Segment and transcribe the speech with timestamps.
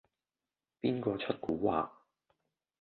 [0.81, 1.91] 邊個出蠱惑